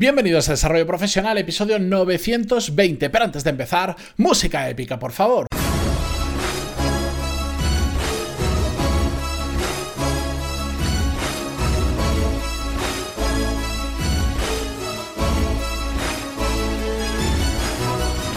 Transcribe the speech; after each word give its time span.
Bienvenidos 0.00 0.48
a 0.48 0.52
Desarrollo 0.52 0.86
Profesional, 0.86 1.36
episodio 1.36 1.78
920. 1.78 3.10
Pero 3.10 3.22
antes 3.22 3.44
de 3.44 3.50
empezar, 3.50 3.94
música 4.16 4.66
épica, 4.66 4.98
por 4.98 5.12
favor. 5.12 5.46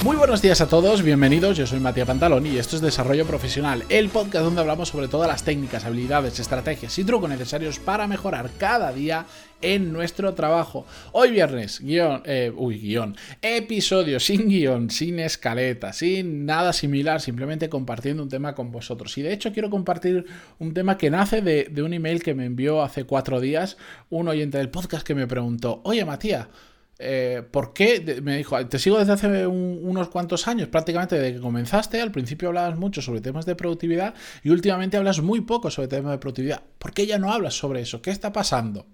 Muy 0.04 0.18
buenos 0.18 0.42
días 0.42 0.60
a 0.60 0.68
todos, 0.68 1.02
bienvenidos, 1.02 1.56
yo 1.56 1.66
soy 1.66 1.80
Matías 1.80 2.06
Pantalón 2.06 2.46
y 2.46 2.58
esto 2.58 2.76
es 2.76 2.82
Desarrollo 2.82 3.26
Profesional, 3.26 3.86
el 3.88 4.10
podcast 4.10 4.44
donde 4.44 4.60
hablamos 4.60 4.90
sobre 4.90 5.08
todas 5.08 5.30
las 5.30 5.46
técnicas, 5.46 5.86
habilidades, 5.86 6.42
estrategias 6.42 7.00
y 7.00 7.06
trucos 7.06 7.30
necesarios 7.30 7.80
para 7.80 8.06
mejorar 8.06 8.50
cada 8.58 8.92
día 8.92 9.26
en 9.62 9.94
nuestro 9.94 10.34
trabajo. 10.34 10.86
Hoy 11.14 11.32
viernes, 11.32 11.80
guion, 11.80 12.22
eh, 12.26 12.52
uy, 12.54 12.80
guion, 12.80 13.16
episodio 13.42 14.20
sin 14.20 14.50
guion, 14.50 14.90
sin 14.90 15.20
escaleta, 15.20 15.94
sin 15.94 16.46
nada 16.46 16.74
similar, 16.74 17.22
simplemente 17.22 17.70
compartiendo 17.70 18.24
un 18.24 18.30
tema 18.30 18.56
con 18.56 18.74
vosotros. 18.74 19.18
Y 19.18 19.22
de 19.22 19.32
hecho 19.32 19.54
quiero 19.54 19.70
compartir 19.70 20.26
un 20.60 20.74
tema 20.74 20.98
que 20.98 21.12
nace 21.12 21.42
de, 21.42 21.70
de 21.72 21.82
un 21.82 21.94
email 21.94 22.22
que 22.22 22.34
me 22.34 22.44
envió 22.44 22.84
hace 22.84 23.06
cuatro 23.06 23.40
días 23.40 23.78
un 24.10 24.28
oyente 24.28 24.58
del 24.58 24.70
podcast 24.70 25.08
que 25.08 25.16
me 25.16 25.28
preguntó, 25.28 25.80
oye 25.86 26.04
Matías, 26.04 26.48
eh, 27.00 27.42
¿por 27.50 27.74
qué? 27.74 28.22
Me 28.22 28.38
dijo, 28.38 28.66
te 28.68 28.80
sigo 28.80 29.00
desde 29.00 29.14
hace 29.14 29.48
unos 29.48 30.10
cuantos 30.10 30.48
años, 30.48 30.68
prácticamente 30.70 31.18
desde 31.18 31.36
que 31.36 31.42
comenzaste. 31.42 32.02
Al 32.02 32.12
principio 32.12 32.50
hablabas 32.50 32.78
mucho 32.78 33.02
sobre 33.02 33.22
temas 33.22 33.46
de 33.46 33.56
productividad 33.56 34.14
y 34.44 34.50
últimamente 34.50 34.98
hablas 34.98 35.22
muy 35.22 35.42
poco 35.42 35.72
sobre 35.72 35.88
temas 35.88 36.12
de 36.12 36.18
productividad. 36.20 36.64
¿Por 36.78 36.94
qué 36.94 37.06
ya 37.06 37.18
no 37.18 37.32
hablas 37.32 37.56
sobre 37.56 37.82
eso? 37.82 38.02
¿Qué 38.02 38.12
está 38.12 38.32
pasando? 38.32 38.86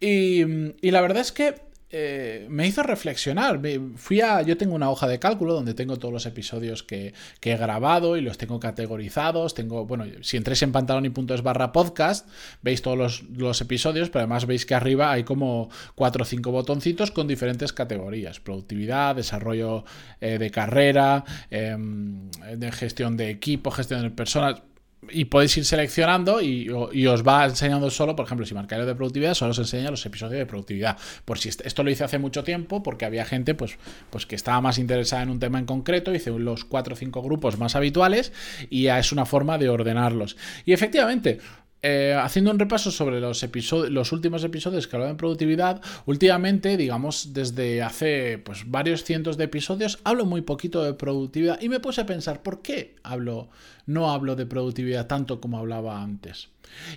Y, 0.00 0.42
y 0.80 0.90
la 0.90 1.00
verdad 1.00 1.20
es 1.20 1.32
que 1.32 1.65
eh, 1.88 2.46
me 2.50 2.66
hizo 2.66 2.82
reflexionar. 2.82 3.60
Fui 3.94 4.20
a, 4.20 4.42
yo 4.42 4.56
tengo 4.56 4.74
una 4.74 4.90
hoja 4.90 5.06
de 5.06 5.20
cálculo 5.20 5.54
donde 5.54 5.72
tengo 5.72 5.98
todos 5.98 6.12
los 6.12 6.26
episodios 6.26 6.82
que, 6.82 7.14
he 7.40 7.56
grabado 7.56 8.16
y 8.16 8.22
los 8.22 8.38
tengo 8.38 8.58
categorizados. 8.58 9.54
Tengo, 9.54 9.86
bueno, 9.86 10.04
si 10.22 10.36
entréis 10.36 10.62
en 10.62 10.72
puntos 11.12 11.42
barra 11.42 11.70
podcast, 11.70 12.28
veis 12.60 12.82
todos 12.82 13.24
los, 13.30 13.60
episodios, 13.60 14.10
pero 14.10 14.20
además 14.20 14.46
veis 14.46 14.66
que 14.66 14.74
arriba 14.74 15.12
hay 15.12 15.22
como 15.22 15.70
cuatro 15.94 16.22
o 16.22 16.26
cinco 16.26 16.50
botoncitos 16.50 17.12
con 17.12 17.28
diferentes 17.28 17.72
categorías: 17.72 18.40
productividad, 18.40 19.14
desarrollo 19.14 19.84
eh, 20.20 20.38
de 20.38 20.50
carrera, 20.50 21.24
em, 21.50 22.30
de 22.56 22.72
gestión 22.72 23.16
de 23.16 23.30
equipo, 23.30 23.70
gestión 23.70 24.02
de 24.02 24.10
personas 24.10 24.62
y 25.10 25.26
podéis 25.26 25.56
ir 25.56 25.64
seleccionando 25.64 26.40
y, 26.40 26.68
os 26.68 27.26
va 27.26 27.44
enseñando 27.44 27.90
solo, 27.90 28.16
por 28.16 28.26
ejemplo, 28.26 28.46
si 28.46 28.54
marcario 28.54 28.86
de 28.86 28.94
productividad, 28.94 29.34
solo 29.34 29.52
os 29.52 29.58
enseña 29.58 29.90
los 29.90 30.04
episodios 30.04 30.38
de 30.38 30.46
productividad. 30.46 30.96
Por 31.24 31.38
si 31.38 31.48
esto 31.48 31.82
lo 31.84 31.90
hice 31.90 32.04
hace 32.04 32.18
mucho 32.18 32.44
tiempo, 32.44 32.82
porque 32.82 33.04
había 33.04 33.24
gente 33.24 33.54
pues, 33.54 33.78
pues 34.10 34.26
que 34.26 34.34
estaba 34.34 34.60
más 34.60 34.78
interesada 34.78 35.22
en 35.22 35.30
un 35.30 35.38
tema 35.38 35.58
en 35.58 35.66
concreto, 35.66 36.14
hice 36.14 36.30
los 36.30 36.64
cuatro 36.64 36.94
o 36.94 36.96
cinco 36.96 37.22
grupos 37.22 37.58
más 37.58 37.76
habituales 37.76 38.32
y 38.70 38.84
ya 38.84 38.98
es 38.98 39.12
una 39.12 39.26
forma 39.26 39.58
de 39.58 39.68
ordenarlos. 39.68 40.36
Y 40.64 40.72
efectivamente, 40.72 41.38
eh, 41.82 42.16
haciendo 42.18 42.50
un 42.50 42.58
repaso 42.58 42.90
sobre 42.90 43.20
los, 43.20 43.42
episodios, 43.42 43.90
los 43.90 44.10
últimos 44.12 44.42
episodios 44.42 44.88
que 44.88 44.96
hablan 44.96 45.12
de 45.12 45.16
productividad, 45.16 45.80
últimamente, 46.06 46.76
digamos, 46.76 47.32
desde 47.32 47.82
hace 47.82 48.38
pues, 48.38 48.68
varios 48.70 49.04
cientos 49.04 49.36
de 49.36 49.44
episodios, 49.44 49.98
hablo 50.02 50.24
muy 50.24 50.40
poquito 50.40 50.82
de 50.82 50.94
productividad 50.94 51.60
y 51.60 51.68
me 51.68 51.80
puse 51.80 52.00
a 52.00 52.06
pensar, 52.06 52.42
¿por 52.42 52.62
qué 52.62 52.96
hablo, 53.02 53.50
no 53.84 54.10
hablo 54.10 54.36
de 54.36 54.46
productividad 54.46 55.06
tanto 55.06 55.40
como 55.40 55.58
hablaba 55.58 56.02
antes? 56.02 56.48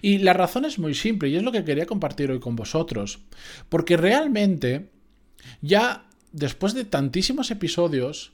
Y 0.01 0.19
la 0.19 0.33
razón 0.33 0.65
es 0.65 0.79
muy 0.79 0.93
simple 0.95 1.29
y 1.29 1.35
es 1.35 1.43
lo 1.43 1.51
que 1.51 1.63
quería 1.63 1.85
compartir 1.85 2.31
hoy 2.31 2.39
con 2.39 2.55
vosotros. 2.55 3.19
Porque 3.69 3.97
realmente, 3.97 4.89
ya 5.61 6.05
después 6.31 6.73
de 6.73 6.85
tantísimos 6.85 7.51
episodios, 7.51 8.33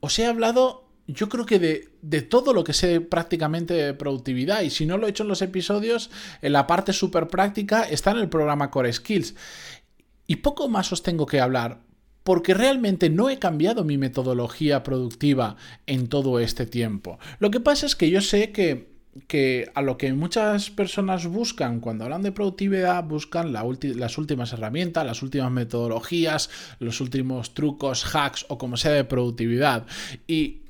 os 0.00 0.18
he 0.18 0.26
hablado 0.26 0.85
yo 1.06 1.28
creo 1.28 1.46
que 1.46 1.58
de, 1.58 2.22
todo 2.22 2.52
lo 2.52 2.64
que 2.64 2.72
sé 2.72 3.00
prácticamente 3.00 3.74
de 3.74 3.94
productividad, 3.94 4.62
y 4.62 4.70
si 4.70 4.86
no 4.86 4.98
lo 4.98 5.06
he 5.06 5.10
hecho 5.10 5.22
en 5.22 5.28
los 5.28 5.42
episodios, 5.42 6.10
en 6.42 6.52
la 6.52 6.66
parte 6.66 6.92
súper 6.92 7.28
práctica 7.28 7.82
está 7.82 8.10
en 8.10 8.18
el 8.18 8.28
programa 8.28 8.70
Core 8.70 8.92
Skills. 8.92 9.34
Y 10.26 10.36
poco 10.36 10.68
más 10.68 10.92
os 10.92 11.02
tengo 11.02 11.26
que 11.26 11.40
hablar, 11.40 11.80
porque 12.24 12.54
realmente 12.54 13.08
no 13.08 13.30
he 13.30 13.38
cambiado 13.38 13.84
mi 13.84 13.98
metodología 13.98 14.82
productiva 14.82 15.56
en 15.86 16.08
todo 16.08 16.40
este 16.40 16.66
tiempo. 16.66 17.18
Lo 17.38 17.50
que 17.50 17.60
pasa 17.60 17.86
es 17.86 17.94
que 17.94 18.10
yo 18.10 18.20
sé 18.20 18.50
que 18.50 18.96
que 19.28 19.70
a 19.74 19.82
lo 19.82 19.96
que 19.96 20.12
muchas 20.12 20.70
personas 20.70 21.26
buscan 21.26 21.80
cuando 21.80 22.04
hablan 22.04 22.22
de 22.22 22.32
productividad, 22.32 23.02
buscan 23.04 23.52
las 23.52 24.18
últimas 24.18 24.52
herramientas, 24.52 25.06
las 25.06 25.22
últimas 25.22 25.50
metodologías, 25.50 26.50
los 26.80 27.00
últimos 27.00 27.54
trucos, 27.54 28.04
hacks 28.14 28.44
o 28.48 28.58
como 28.58 28.76
sea 28.76 28.92
de 28.92 29.04
productividad. 29.04 29.86
Y 30.26 30.65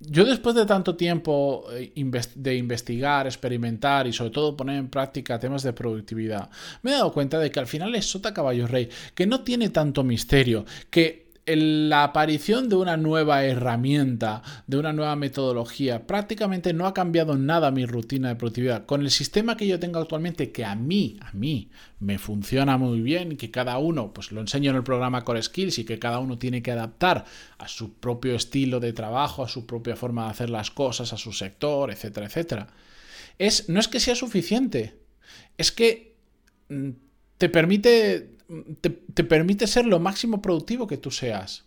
yo 0.00 0.24
después 0.24 0.54
de 0.54 0.66
tanto 0.66 0.96
tiempo 0.96 1.66
eh, 1.72 1.92
de 2.34 2.56
investigar, 2.56 3.26
experimentar 3.26 4.06
y 4.06 4.12
sobre 4.12 4.30
todo 4.30 4.56
poner 4.56 4.76
en 4.76 4.88
práctica 4.88 5.38
temas 5.38 5.62
de 5.62 5.72
productividad, 5.72 6.50
me 6.82 6.92
he 6.92 6.94
dado 6.94 7.12
cuenta 7.12 7.38
de 7.38 7.50
que 7.50 7.60
al 7.60 7.66
final 7.66 7.94
es 7.94 8.06
sota 8.06 8.32
caballo 8.32 8.66
rey, 8.66 8.88
que 9.14 9.26
no 9.26 9.40
tiene 9.40 9.68
tanto 9.68 10.02
misterio, 10.02 10.64
que 10.88 11.29
la 11.56 12.04
aparición 12.04 12.68
de 12.68 12.76
una 12.76 12.96
nueva 12.96 13.44
herramienta, 13.44 14.42
de 14.66 14.78
una 14.78 14.92
nueva 14.92 15.16
metodología, 15.16 16.06
prácticamente 16.06 16.72
no 16.72 16.86
ha 16.86 16.94
cambiado 16.94 17.36
nada 17.36 17.70
mi 17.70 17.86
rutina 17.86 18.28
de 18.28 18.36
productividad. 18.36 18.86
Con 18.86 19.02
el 19.02 19.10
sistema 19.10 19.56
que 19.56 19.66
yo 19.66 19.78
tengo 19.78 19.98
actualmente, 19.98 20.52
que 20.52 20.64
a 20.64 20.74
mí, 20.74 21.18
a 21.20 21.32
mí, 21.32 21.70
me 21.98 22.18
funciona 22.18 22.78
muy 22.78 23.00
bien 23.00 23.32
y 23.32 23.36
que 23.36 23.50
cada 23.50 23.78
uno, 23.78 24.12
pues 24.12 24.32
lo 24.32 24.40
enseño 24.40 24.70
en 24.70 24.76
el 24.76 24.84
programa 24.84 25.24
Core 25.24 25.42
Skills 25.42 25.78
y 25.78 25.84
que 25.84 25.98
cada 25.98 26.18
uno 26.18 26.38
tiene 26.38 26.62
que 26.62 26.72
adaptar 26.72 27.24
a 27.58 27.68
su 27.68 27.94
propio 27.94 28.34
estilo 28.34 28.80
de 28.80 28.92
trabajo, 28.92 29.44
a 29.44 29.48
su 29.48 29.66
propia 29.66 29.96
forma 29.96 30.24
de 30.24 30.30
hacer 30.30 30.50
las 30.50 30.70
cosas, 30.70 31.12
a 31.12 31.16
su 31.16 31.32
sector, 31.32 31.90
etcétera, 31.90 32.26
etcétera. 32.26 32.68
Es, 33.38 33.68
no 33.68 33.80
es 33.80 33.88
que 33.88 34.00
sea 34.00 34.14
suficiente, 34.14 35.00
es 35.56 35.72
que 35.72 36.16
mm, 36.68 36.90
te 37.40 37.48
permite 37.48 38.36
te, 38.80 39.24
permite 39.24 39.66
ser 39.66 39.86
lo 39.86 39.98
máximo 39.98 40.42
productivo 40.42 40.86
que 40.86 40.98
tú 40.98 41.10
seas. 41.10 41.64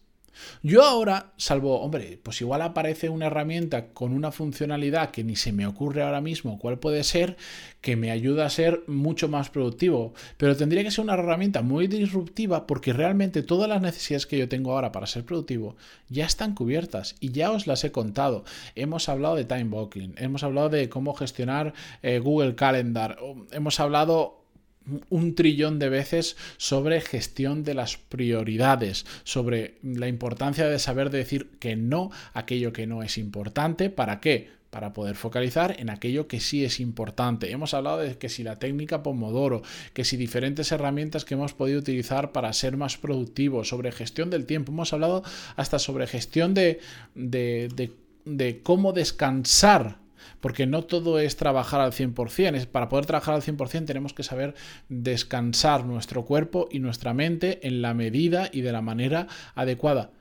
Yo 0.62 0.84
ahora, 0.84 1.34
salvo, 1.38 1.80
hombre, 1.82 2.20
pues 2.22 2.42
igual 2.42 2.62
aparece 2.62 3.08
una 3.08 3.28
herramienta 3.28 3.90
con 3.90 4.14
una 4.14 4.32
funcionalidad 4.32 5.12
que 5.12 5.24
ni 5.24 5.36
se 5.36 5.52
me 5.52 5.66
ocurre 5.66 6.04
ahora 6.04 6.22
mismo 6.22 6.60
cuál 6.60 6.80
puede 6.80 7.04
ser, 7.04 7.38
que 7.82 7.96
me 7.96 8.12
ayuda 8.12 8.46
a 8.46 8.50
ser 8.50 8.84
mucho 8.88 9.30
más 9.30 9.50
productivo. 9.50 10.14
Pero 10.38 10.58
tendría 10.58 10.84
que 10.84 10.92
ser 10.92 11.04
una 11.04 11.14
herramienta 11.14 11.62
muy 11.62 11.88
disruptiva 11.88 12.68
porque 12.68 12.94
realmente 12.94 13.42
todas 13.42 13.70
las 13.70 13.82
necesidades 13.82 14.28
que 14.28 14.38
yo 14.38 14.50
tengo 14.50 14.74
ahora 14.74 14.92
para 14.92 15.08
ser 15.08 15.24
productivo 15.24 15.76
ya 16.10 16.26
están 16.26 16.56
cubiertas 16.56 17.16
y 17.20 17.32
ya 17.32 17.52
os 17.52 17.66
las 17.66 17.84
he 17.84 17.92
contado. 17.92 18.44
Hemos 18.76 19.10
hablado 19.10 19.36
de 19.36 19.46
time 19.46 19.66
blocking, 19.66 20.16
hemos 20.18 20.44
hablado 20.44 20.70
de 20.70 20.90
cómo 20.90 21.14
gestionar 21.14 21.74
eh, 22.02 22.20
Google 22.20 22.56
Calendar, 22.56 23.18
hemos 23.52 23.80
hablado 23.80 24.43
un 25.10 25.36
trillón 25.36 25.80
de 25.80 25.90
veces 25.90 26.36
sobre 26.58 27.02
gestión 27.02 27.64
de 27.64 27.74
las 27.74 27.98
prioridades, 27.98 29.06
sobre 29.24 29.76
la 29.82 30.08
importancia 30.08 30.68
de 30.68 30.80
saber 30.80 31.10
decir 31.10 31.50
que 31.60 31.76
no 31.76 32.12
aquello 32.34 32.74
que 32.74 32.88
no 32.88 33.04
es 33.04 33.18
importante. 33.18 33.90
¿Para 33.90 34.20
qué? 34.20 34.50
Para 34.70 34.94
poder 34.94 35.16
focalizar 35.16 35.76
en 35.80 35.90
aquello 35.90 36.28
que 36.28 36.40
sí 36.40 36.66
es 36.66 36.80
importante. 36.80 37.52
Hemos 37.52 37.74
hablado 37.74 38.00
de 38.00 38.18
que 38.18 38.30
si 38.30 38.44
la 38.44 38.58
técnica 38.58 39.04
Pomodoro, 39.04 39.62
que 39.94 40.04
si 40.04 40.18
diferentes 40.18 40.72
herramientas 40.72 41.26
que 41.26 41.36
hemos 41.36 41.54
podido 41.54 41.80
utilizar 41.80 42.32
para 42.32 42.52
ser 42.54 42.76
más 42.76 42.98
productivos, 42.98 43.70
sobre 43.70 43.92
gestión 43.92 44.30
del 44.30 44.46
tiempo. 44.46 44.72
Hemos 44.72 44.92
hablado 44.92 45.24
hasta 45.56 45.80
sobre 45.80 46.08
gestión 46.08 46.54
de, 46.54 46.80
de, 47.14 47.70
de, 47.76 47.92
de 48.26 48.62
cómo 48.62 48.94
descansar 48.94 50.03
porque 50.40 50.66
no 50.66 50.84
todo 50.84 51.20
es 51.20 51.36
trabajar 51.36 51.82
al 51.82 51.92
100%. 51.92 52.68
para 52.68 52.90
poder 52.90 53.06
trabajar 53.06 53.36
al 53.36 53.42
100% 53.42 53.86
tenemos 53.86 54.14
que 54.14 54.24
saber 54.24 54.56
descansar 54.90 55.86
nuestro 55.86 56.26
cuerpo 56.26 56.68
y 56.72 56.80
nuestra 56.80 57.14
mente 57.14 57.66
en 57.68 57.82
la 57.82 57.94
medida 57.94 58.50
y 58.52 58.62
de 58.62 58.72
la 58.72 58.82
manera 58.82 59.28
adecuada. 59.56 60.12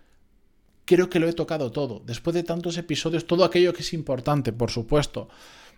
Creo 0.84 1.08
que 1.08 1.20
lo 1.20 1.28
he 1.28 1.32
tocado 1.32 1.70
todo. 1.70 2.02
Después 2.04 2.34
de 2.34 2.42
tantos 2.42 2.76
episodios, 2.76 3.26
todo 3.26 3.44
aquello 3.44 3.72
que 3.72 3.82
es 3.82 3.92
importante, 3.92 4.52
por 4.52 4.70
supuesto 4.70 5.28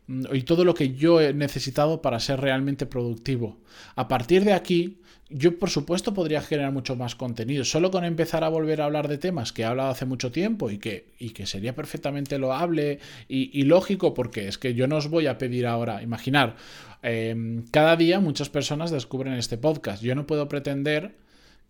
y 0.06 0.42
todo 0.42 0.64
lo 0.64 0.74
que 0.74 0.94
yo 0.94 1.20
he 1.20 1.32
necesitado 1.32 2.02
para 2.02 2.20
ser 2.20 2.40
realmente 2.40 2.86
productivo. 2.86 3.58
A 3.96 4.08
partir 4.08 4.44
de 4.44 4.52
aquí, 4.52 4.98
yo, 5.30 5.58
por 5.58 5.70
supuesto, 5.70 6.12
podría 6.12 6.42
generar 6.42 6.72
mucho 6.72 6.96
más 6.96 7.14
contenido. 7.14 7.64
Solo 7.64 7.90
con 7.90 8.04
empezar 8.04 8.44
a 8.44 8.50
volver 8.50 8.80
a 8.80 8.84
hablar 8.84 9.08
de 9.08 9.18
temas 9.18 9.52
que 9.52 9.62
he 9.62 9.64
hablado 9.64 9.90
hace 9.90 10.04
mucho 10.04 10.30
tiempo 10.30 10.70
y 10.70 10.78
que, 10.78 11.14
y 11.18 11.30
que 11.30 11.46
sería 11.46 11.74
perfectamente 11.74 12.38
loable 12.38 12.98
y, 13.28 13.62
lógico, 13.64 14.12
porque 14.12 14.46
es 14.48 14.58
que 14.58 14.74
yo 14.74 14.86
no 14.86 14.96
os 14.96 15.08
voy 15.08 15.26
a 15.26 15.38
pedir 15.38 15.66
ahora, 15.66 16.02
imaginar, 16.02 16.56
em, 17.02 17.64
cada 17.70 17.96
día 17.96 18.20
muchas 18.20 18.50
personas 18.50 18.90
descubren 18.90 19.34
este 19.34 19.56
podcast. 19.56 20.02
Yo 20.02 20.14
no 20.14 20.26
puedo 20.26 20.48
pretender 20.48 21.16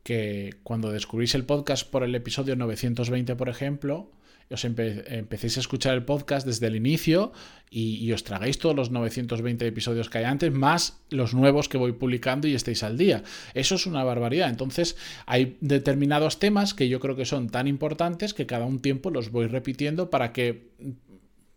que 0.03 0.57
cuando 0.65 0.91
descubrís 0.91 1.35
el 1.35 1.45
podcast 1.45 1.89
por 1.89 2.03
el 2.03 2.15
episodio 2.15 2.57
920, 2.57 3.37
por 3.37 3.49
ejemplo, 3.49 4.11
os 4.50 4.64
empecéis 4.64 5.56
a 5.56 5.61
escuchar 5.61 5.94
el 5.94 6.05
podcast 6.05 6.46
desde 6.46 6.67
el 6.67 6.76
inicio 6.76 7.32
y, 7.70 8.12
os 8.12 8.23
tragáis 8.23 8.58
todos 8.58 8.76
los 8.76 8.91
920 8.91 9.67
episodios 9.67 10.08
que 10.08 10.19
hay 10.19 10.25
antes, 10.25 10.52
más 10.52 11.00
los 11.11 11.35
nuevos 11.35 11.69
que 11.69 11.76
voy 11.76 11.93
publicando 11.93 12.46
y 12.46 12.55
estéis 12.55 12.85
al 12.85 12.96
día. 12.96 13.25
Eso 13.52 13.75
es 13.75 13.87
una 13.87 14.05
barbaridad. 14.05 14.49
Entonces, 14.49 14.96
hay 15.26 15.56
determinados 15.61 16.38
temas 16.38 16.73
que 16.73 16.88
yo 16.88 17.00
creo 17.00 17.17
que 17.17 17.25
son 17.25 17.49
tan 17.50 17.67
importantes 17.67 18.32
que 18.32 18.46
cada 18.46 18.64
un 18.64 18.81
tiempo 18.81 19.11
los 19.11 19.31
voy 19.32 19.49
repitiendo 19.49 20.08
para 20.08 20.32
que 20.32 20.69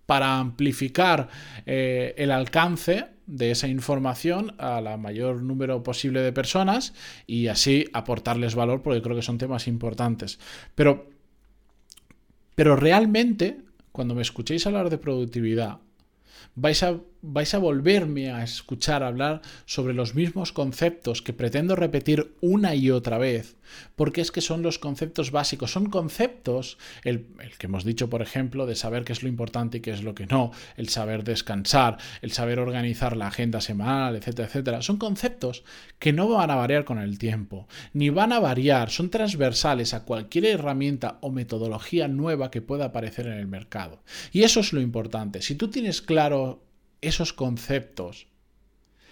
para 0.07 0.39
amplificar 0.39 1.27
eh, 1.65 2.15
el 2.17 2.31
alcance 2.31 3.05
de 3.27 3.51
esa 3.51 3.67
información 3.67 4.55
a 4.57 4.81
la 4.81 4.97
mayor 4.97 5.43
número 5.43 5.83
posible 5.83 6.21
de 6.21 6.31
personas 6.31 6.93
y 7.27 7.47
así 7.47 7.85
aportarles 7.93 8.55
valor 8.55 8.81
porque 8.81 9.01
creo 9.01 9.17
que 9.17 9.21
son 9.21 9.37
temas 9.37 9.67
importantes. 9.67 10.39
Pero 10.73 11.09
pero 12.57 12.75
realmente, 12.75 13.59
cuando 13.92 14.15
me 14.15 14.24
escuchéis 14.24 14.65
hablar 14.65 14.89
de 14.89 14.98
productividad, 14.98 15.77
vais 16.56 16.81
a, 16.81 17.00
vais 17.21 17.53
a 17.53 17.57
volverme 17.57 18.31
a 18.31 18.43
escuchar 18.43 19.03
hablar 19.03 19.41
sobre 19.65 19.93
los 19.93 20.15
mismos 20.15 20.51
conceptos 20.51 21.21
que 21.21 21.33
pretendo 21.33 21.75
repetir 21.75 22.35
una 22.41 22.75
y 22.75 22.91
otra 22.91 23.17
vez, 23.17 23.55
porque 23.95 24.21
es 24.21 24.31
que 24.31 24.41
son 24.41 24.61
los 24.61 24.79
conceptos 24.79 25.31
básicos, 25.31 25.71
son 25.71 25.89
conceptos, 25.89 26.77
el, 27.03 27.27
el, 27.41 27.57
que 27.57 27.67
hemos 27.67 27.83
dicho, 27.83 28.09
por 28.09 28.21
ejemplo, 28.21 28.65
de 28.65 28.75
saber 28.75 29.03
qué 29.03 29.13
es 29.13 29.23
lo 29.23 29.29
importante 29.29 29.77
y 29.77 29.81
qué 29.81 29.91
es 29.91 30.03
lo 30.03 30.15
que 30.15 30.27
no, 30.27 30.51
el 30.77 30.89
saber 30.89 31.23
descansar, 31.23 31.97
el 32.21 32.31
saber 32.31 32.59
organizar 32.59 33.17
la 33.17 33.27
agenda 33.27 33.61
semanal, 33.61 34.15
etcétera, 34.15 34.47
etcétera, 34.47 34.81
son 34.81 34.97
conceptos 34.97 35.63
que 35.99 36.13
no 36.13 36.29
van 36.29 36.51
a 36.51 36.55
variar 36.55 36.85
con 36.85 36.99
el 36.99 37.17
tiempo, 37.17 37.67
ni 37.93 38.09
van 38.09 38.31
a 38.31 38.39
variar, 38.39 38.89
son 38.89 39.09
transversales 39.09 39.93
a 39.93 40.03
cualquier 40.03 40.45
herramienta 40.45 41.17
o 41.21 41.31
metodología 41.31 42.07
nueva 42.07 42.51
que 42.51 42.61
pueda 42.61 42.85
aparecer 42.85 43.27
en 43.27 43.33
el 43.33 43.47
mercado. 43.47 44.03
Y 44.31 44.43
eso 44.43 44.59
es 44.59 44.73
lo 44.73 44.81
importante, 44.81 45.41
si 45.41 45.55
tú 45.55 45.69
tienes 45.69 46.01
claro 46.01 46.66
esos 47.01 47.33
conceptos, 47.33 48.27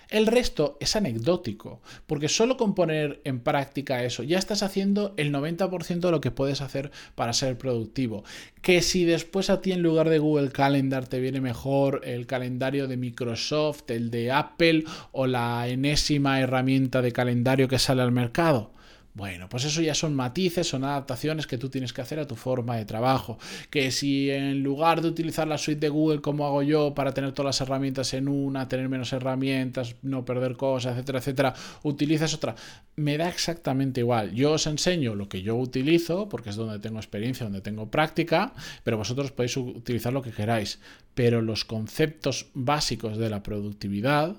el 0.09 0.27
resto 0.27 0.77
es 0.79 0.95
anecdótico, 0.95 1.81
porque 2.05 2.29
solo 2.29 2.57
con 2.57 2.75
poner 2.75 3.21
en 3.23 3.39
práctica 3.39 4.03
eso 4.03 4.21
ya 4.23 4.37
estás 4.37 4.61
haciendo 4.61 5.13
el 5.17 5.33
90% 5.33 5.99
de 5.99 6.11
lo 6.11 6.21
que 6.21 6.31
puedes 6.31 6.61
hacer 6.61 6.91
para 7.15 7.33
ser 7.33 7.57
productivo. 7.57 8.23
Que 8.61 8.81
si 8.81 9.03
después 9.05 9.49
a 9.49 9.61
ti 9.61 9.71
en 9.71 9.81
lugar 9.81 10.09
de 10.09 10.19
Google 10.19 10.51
Calendar 10.51 11.07
te 11.07 11.19
viene 11.19 11.41
mejor 11.41 12.01
el 12.03 12.27
calendario 12.27 12.87
de 12.87 12.97
Microsoft, 12.97 13.89
el 13.89 14.11
de 14.11 14.31
Apple 14.31 14.83
o 15.11 15.25
la 15.25 15.67
enésima 15.67 16.39
herramienta 16.39 17.01
de 17.01 17.11
calendario 17.11 17.67
que 17.67 17.79
sale 17.79 18.03
al 18.03 18.11
mercado, 18.11 18.74
bueno, 19.15 19.47
pues 19.47 19.63
eso 19.63 19.81
ya 19.81 19.95
son 19.95 20.13
matices, 20.13 20.67
son 20.67 20.83
adaptaciones 20.83 21.47
que 21.47 21.57
tú 21.57 21.69
tienes 21.69 21.93
que 21.93 22.01
hacer 22.01 22.19
a 22.19 22.27
tu 22.27 22.35
forma 22.35 22.75
de 22.75 22.83
trabajo. 22.83 23.39
Que 23.69 23.89
si 23.89 24.29
en 24.29 24.61
lugar 24.61 25.01
de 25.01 25.07
utilizar 25.07 25.47
la 25.47 25.57
suite 25.57 25.79
de 25.79 25.87
Google 25.89 26.19
como 26.19 26.45
hago 26.45 26.61
yo 26.63 26.93
para 26.93 27.13
tener 27.13 27.31
todas 27.31 27.57
las 27.57 27.61
herramientas 27.61 28.13
en 28.13 28.27
una, 28.27 28.67
tener 28.67 28.89
menos 28.89 29.13
herramientas, 29.13 29.95
no 30.01 30.25
perder 30.25 30.57
cosas, 30.57 30.97
etcétera, 30.97 31.19
etcétera, 31.19 31.53
utilizas 31.83 32.33
otra, 32.33 32.55
me 32.97 33.17
da 33.17 33.29
exactamente 33.29 34.01
igual. 34.01 34.33
Yo 34.33 34.51
os 34.51 34.67
enseño 34.67 35.15
lo 35.15 35.29
que 35.29 35.41
yo 35.41 35.55
utilizo, 35.55 36.27
porque 36.27 36.49
es 36.49 36.57
donde 36.57 36.79
tengo 36.79 36.97
experiencia, 36.97 37.45
donde 37.45 37.61
tengo 37.61 37.89
práctica, 37.89 38.53
pero 38.83 38.97
vosotros 38.97 39.31
podéis 39.31 39.55
utilizar 39.55 40.11
lo 40.11 40.21
que 40.21 40.31
queráis. 40.31 40.79
Pero 41.13 41.41
los 41.41 41.63
conceptos 41.63 42.47
básicos 42.53 43.17
de 43.17 43.29
la 43.29 43.43
productividad 43.43 44.35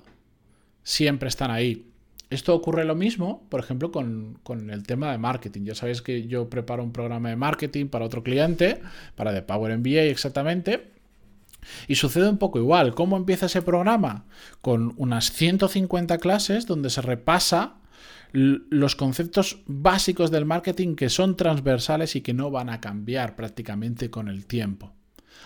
siempre 0.83 1.29
están 1.29 1.49
ahí. 1.49 1.87
Esto 2.29 2.53
ocurre 2.53 2.83
lo 2.83 2.95
mismo, 2.95 3.47
por 3.49 3.61
ejemplo, 3.61 3.91
con, 3.91 4.69
el 4.69 4.83
tema 4.83 5.11
de 5.11 5.17
marketing. 5.17 5.63
Ya 5.63 5.75
sabéis 5.75 6.01
que 6.01 6.27
yo 6.27 6.49
preparo 6.49 6.83
un 6.83 6.91
programa 6.91 7.29
de 7.29 7.37
marketing 7.37 7.87
para 7.87 8.05
otro 8.05 8.21
cliente, 8.21 8.81
para 9.15 9.33
The 9.33 9.43
Power 9.43 9.77
MBA 9.77 10.03
exactamente. 10.03 10.91
Y 11.87 11.95
sucede 11.95 12.29
un 12.29 12.37
poco 12.37 12.59
igual. 12.59 12.93
¿Cómo 12.95 13.15
empieza 13.15 13.45
ese 13.45 13.61
programa? 13.61 14.25
Con 14.61 14.93
unas 14.97 15.31
150 15.31 16.17
clases 16.17 16.65
donde 16.65 16.89
se 16.89 17.01
repasa 17.01 17.77
los 18.33 18.95
conceptos 18.95 19.63
básicos 19.65 20.29
del 20.29 20.45
marketing 20.45 20.95
que 20.95 21.09
son 21.09 21.37
transversales 21.37 22.15
y 22.17 22.21
que 22.21 22.33
no 22.33 22.51
van 22.51 22.69
a 22.69 22.81
cambiar 22.81 23.37
prácticamente 23.37 24.09
con 24.09 24.27
el 24.27 24.45
tiempo. 24.45 24.96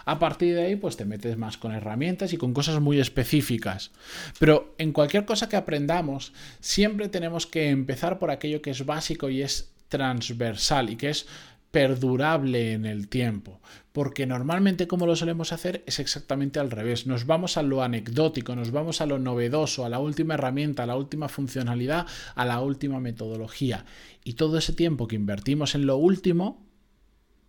A 0.06 0.20
partir 0.20 0.56
de 0.56 0.64
ahí, 0.64 0.76
pues 0.76 0.98
te 0.98 1.06
metes 1.06 1.38
más 1.38 1.58
con 1.58 1.72
herramientas 1.72 2.34
y 2.34 2.38
con 2.38 2.54
cosas 2.54 2.80
muy 2.80 3.00
específicas. 3.00 3.92
Pero 4.40 4.74
en 4.78 4.92
cualquier 4.92 5.26
cosa 5.26 5.50
que 5.50 5.56
aprendamos, 5.56 6.34
siempre 6.60 7.10
tenemos 7.10 7.46
que 7.48 7.70
empezar 7.70 8.20
por 8.20 8.32
aquello 8.32 8.62
que 8.62 8.72
es 8.72 8.86
básico 8.86 9.30
y 9.30 9.42
es 9.42 9.74
transversal 9.90 10.90
y 10.90 10.96
que 10.96 11.10
es 11.10 11.28
perdurable 11.72 12.74
en 12.74 12.86
el 12.86 13.08
tiempo. 13.08 13.62
Porque 13.92 14.26
normalmente 14.26 14.88
como 14.88 15.06
lo 15.06 15.16
solemos 15.16 15.52
hacer 15.54 15.84
es 15.86 16.00
exactamente 16.00 16.60
al 16.60 16.72
revés. 16.72 17.08
Nos 17.08 17.26
vamos 17.26 17.58
a 17.58 17.64
lo 17.64 17.82
anecdótico, 17.82 18.56
nos 18.56 18.72
vamos 18.72 19.02
a 19.02 19.06
lo 19.06 19.20
novedoso, 19.20 19.86
a 19.86 19.90
la 19.90 20.00
última 20.00 20.36
herramienta, 20.36 20.84
a 20.84 20.86
la 20.86 20.96
última 20.96 21.30
funcionalidad, 21.30 22.06
a 22.36 22.46
la 22.46 22.62
última 22.62 23.00
metodología. 23.00 23.86
Y 24.24 24.34
todo 24.34 24.58
ese 24.58 24.74
tiempo 24.74 25.08
que 25.08 25.16
invertimos 25.16 25.76
en 25.76 25.86
lo 25.86 25.98
último 25.98 26.71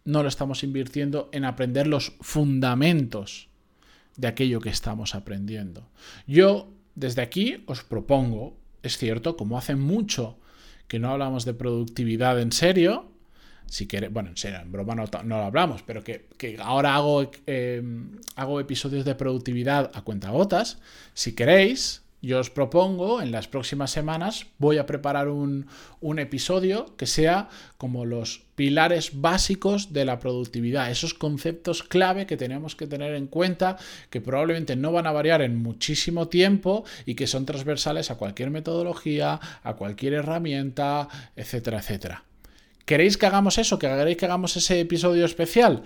no 0.05 0.23
lo 0.23 0.29
estamos 0.29 0.63
invirtiendo 0.65 1.29
en 1.33 1.45
aprender 1.45 1.87
los 1.87 2.13
fundamentos 2.21 3.49
de 4.17 4.29
aquello 4.29 4.61
que 4.61 4.69
estamos 4.69 5.15
aprendiendo. 5.15 5.89
Yo 6.27 6.69
desde 6.95 7.23
aquí 7.23 7.63
os 7.67 7.83
propongo, 7.83 8.57
es 8.83 8.99
cierto, 8.99 9.37
como 9.37 9.59
hace 9.59 9.77
mucho 9.77 10.39
que 10.89 10.99
no 10.99 11.11
hablamos 11.11 11.45
de 11.45 11.55
productividad 11.55 12.41
en 12.41 12.53
serio, 12.53 13.11
si 13.67 13.87
queréis, 13.87 14.13
bueno, 14.13 14.31
en 14.31 14.37
serio, 14.37 14.61
en 14.61 14.71
broma 14.71 14.95
no, 14.95 15.07
lo 15.23 15.37
hablamos, 15.37 15.83
pero 15.83 16.05
que, 16.05 16.27
ahora 16.61 16.95
hago, 16.95 17.31
eh, 17.47 17.83
hago 18.37 18.61
episodios 18.61 19.05
de 19.07 19.15
productividad 19.15 19.91
a 19.95 20.03
cuenta 20.03 20.31
gotas, 20.31 20.79
si 21.15 21.35
queréis, 21.35 22.03
yo 22.23 22.39
os 22.39 22.51
propongo 22.51 23.21
en 23.21 23.33
las 23.33 23.49
próximas 23.49 23.91
semanas, 23.91 24.47
voy 24.59 24.79
a 24.79 24.87
preparar 24.87 25.29
un, 25.29 25.67
episodio 26.19 26.97
que 26.97 27.07
sea 27.07 27.49
como 27.79 28.05
los 28.05 28.43
pilares 28.55 29.21
básicos 29.21 29.93
de 29.93 30.05
la 30.05 30.21
productividad, 30.21 30.91
esos 30.91 31.15
conceptos 31.15 31.83
clave 31.83 32.27
que 32.27 32.37
tenemos 32.37 32.77
que 32.77 32.87
tener 32.87 33.15
en 33.15 33.27
cuenta, 33.27 33.77
que 34.09 34.21
probablemente 34.21 34.77
no 34.77 34.93
van 34.93 35.09
a 35.09 35.13
variar 35.13 35.43
en 35.43 35.61
muchísimo 35.61 36.29
tiempo 36.29 36.85
y 37.07 37.17
que 37.17 37.27
son 37.27 37.45
transversales 37.45 38.11
a 38.11 38.17
cualquier 38.17 38.51
metodología, 38.51 39.41
a 39.63 39.75
cualquier 39.75 40.15
herramienta, 40.15 41.09
etcétera, 41.35 41.79
etcétera. 41.79 42.25
¿Queréis 42.85 43.17
que 43.17 43.27
hagamos 43.27 43.59
eso? 43.59 43.79
¿Que 43.79 43.89
queréis 43.89 44.17
que 44.17 44.27
hagamos 44.27 44.57
ese 44.57 44.81
episodio 44.81 45.25
especial? 45.25 45.83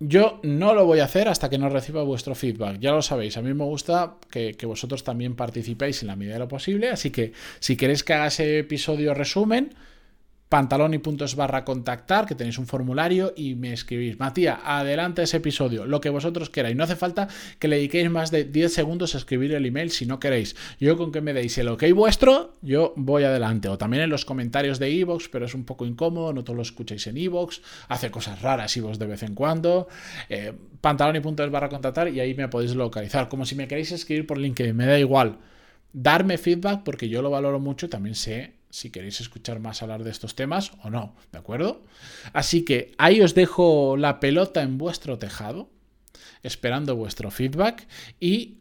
Yo 0.00 0.38
no 0.44 0.74
lo 0.74 0.84
voy 0.84 1.00
a 1.00 1.04
hacer 1.04 1.28
hasta 1.28 1.50
que 1.50 1.58
no 1.58 1.68
reciba 1.68 2.04
vuestro 2.04 2.36
feedback. 2.36 2.78
Ya 2.78 2.92
lo 2.92 3.02
sabéis, 3.02 3.36
a 3.36 3.42
mí 3.42 3.52
me 3.52 3.64
gusta 3.64 4.14
que, 4.30 4.56
vosotros 4.64 5.02
también 5.02 5.34
participéis 5.34 6.02
en 6.02 6.08
la 6.08 6.16
medida 6.16 6.34
de 6.34 6.38
lo 6.40 6.48
posible. 6.48 6.90
Así 6.90 7.10
que 7.10 7.32
si 7.58 7.76
queréis 7.76 8.04
que 8.04 8.14
haga 8.14 8.28
ese 8.28 8.60
episodio 8.60 9.12
resumen, 9.12 9.74
pantaloni.es 10.48 11.36
barra 11.36 11.64
contactar, 11.64 12.26
que 12.26 12.34
tenéis 12.34 12.58
un 12.58 12.66
formulario 12.66 13.32
y 13.36 13.54
me 13.54 13.72
escribís, 13.72 14.18
Matías, 14.18 14.58
adelante 14.64 15.22
ese 15.22 15.38
episodio, 15.38 15.86
lo 15.86 16.00
que 16.00 16.08
vosotros 16.08 16.48
queráis. 16.48 16.76
No 16.76 16.84
hace 16.84 16.96
falta 16.96 17.28
que 17.58 17.68
le 17.68 17.76
dediquéis 17.76 18.10
más 18.10 18.30
de 18.30 18.44
10 18.44 18.72
segundos 18.72 19.14
a 19.14 19.18
escribir 19.18 19.52
el 19.52 19.66
email 19.66 19.90
si 19.90 20.06
no 20.06 20.18
queréis. 20.18 20.56
Yo 20.80 20.96
con 20.96 21.12
que 21.12 21.20
me 21.20 21.34
deis 21.34 21.58
el 21.58 21.68
ok 21.68 21.84
vuestro, 21.94 22.54
yo 22.62 22.94
voy 22.96 23.24
adelante. 23.24 23.68
O 23.68 23.76
también 23.76 24.04
en 24.04 24.10
los 24.10 24.24
comentarios 24.24 24.78
de 24.78 24.98
Evox, 25.00 25.28
pero 25.28 25.44
es 25.44 25.54
un 25.54 25.64
poco 25.64 25.84
incómodo, 25.84 26.32
no 26.32 26.44
todos 26.44 26.56
lo 26.56 26.62
escucháis 26.62 27.06
en 27.06 27.18
Evox, 27.18 27.60
hace 27.88 28.10
cosas 28.10 28.40
raras 28.40 28.76
Evox 28.76 28.98
de 28.98 29.06
vez 29.06 29.22
en 29.22 29.34
cuando. 29.34 29.88
Eh, 30.30 30.52
pantaloni.es 30.80 31.50
barra 31.50 31.68
contactar 31.68 32.08
y 32.08 32.20
ahí 32.20 32.34
me 32.34 32.48
podéis 32.48 32.74
localizar. 32.74 33.28
Como 33.28 33.44
si 33.44 33.54
me 33.54 33.68
queréis 33.68 33.92
escribir 33.92 34.26
por 34.26 34.38
LinkedIn, 34.38 34.74
me 34.74 34.86
da 34.86 34.98
igual. 34.98 35.38
Darme 35.92 36.38
feedback 36.38 36.82
porque 36.84 37.08
yo 37.08 37.22
lo 37.22 37.30
valoro 37.30 37.60
mucho 37.60 37.86
y 37.86 37.88
también 37.88 38.14
sé 38.14 38.57
si 38.70 38.90
queréis 38.90 39.20
escuchar 39.20 39.60
más 39.60 39.82
hablar 39.82 40.04
de 40.04 40.10
estos 40.10 40.34
temas 40.34 40.72
o 40.82 40.90
no, 40.90 41.14
¿de 41.32 41.38
acuerdo? 41.38 41.82
Así 42.32 42.64
que 42.64 42.92
ahí 42.98 43.20
os 43.20 43.34
dejo 43.34 43.96
la 43.96 44.20
pelota 44.20 44.62
en 44.62 44.78
vuestro 44.78 45.18
tejado, 45.18 45.70
esperando 46.42 46.96
vuestro 46.96 47.30
feedback 47.30 47.86
y 48.20 48.58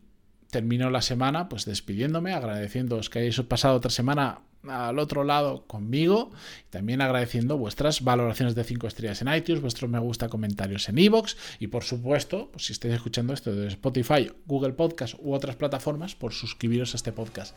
termino 0.50 0.90
la 0.90 1.02
semana 1.02 1.50
pues 1.50 1.66
despidiéndome, 1.66 2.34
agradeciéndoos 2.34 3.10
que 3.10 3.20
hayáis 3.20 3.40
pasado 3.42 3.76
otra 3.76 3.92
semana 3.92 4.42
al 4.68 5.00
otro 5.00 5.24
lado 5.24 5.66
conmigo 5.66 6.32
también 6.70 7.02
agradeciendo 7.02 7.58
vuestras 7.58 8.04
valoraciones 8.04 8.56
de 8.56 8.64
5 8.64 8.88
estrellas 8.88 9.22
en 9.22 9.34
iTunes, 9.34 9.62
vuestros 9.62 9.90
me 9.90 10.00
gusta, 10.00 10.30
comentarios 10.30 10.90
en 10.90 10.98
iVoox 10.98 11.36
y 11.60 11.68
por 11.68 11.84
supuesto, 11.84 12.50
pues 12.52 12.66
si 12.66 12.74
estáis 12.74 12.96
escuchando 12.96 13.34
esto 13.34 13.54
de 13.54 13.68
Spotify, 13.68 14.32
Google 14.46 14.74
Podcast 14.74 15.16
u 15.20 15.34
otras 15.34 15.56
plataformas, 15.56 16.16
por 16.16 16.34
suscribiros 16.34 16.94
a 16.94 16.98
este 16.98 17.12
podcast. 17.12 17.56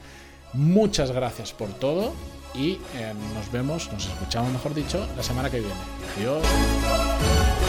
Muchas 0.53 1.13
gracias 1.13 1.53
por 1.53 1.69
todo 1.69 2.13
y 2.55 2.79
eh, 2.97 3.15
nos 3.35 3.53
vemos, 3.53 3.93
nos 3.93 4.07
escuchamos 4.07 4.53
mejor 4.53 4.75
dicho, 4.75 5.07
la 5.17 5.23
semana 5.23 5.51
que 5.51 5.61
viene. 5.61 5.75
Adiós. 6.17 7.60